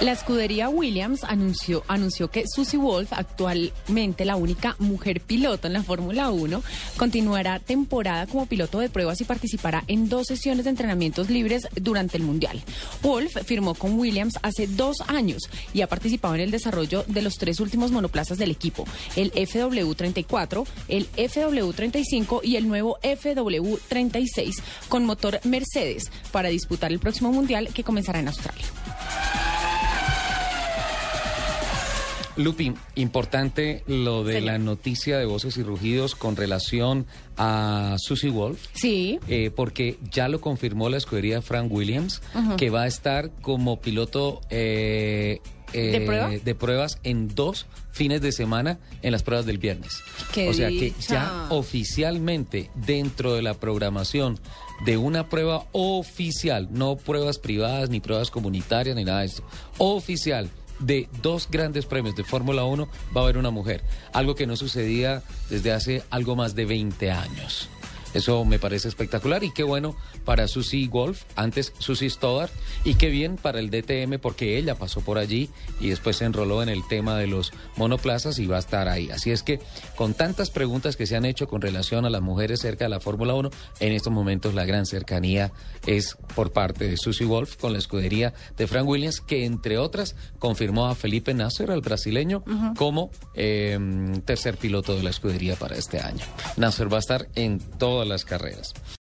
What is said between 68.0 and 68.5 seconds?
Eso